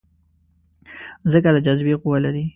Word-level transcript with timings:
مځکه 1.23 1.49
د 1.55 1.57
جاذبې 1.65 1.95
قوه 2.01 2.19
لري. 2.25 2.43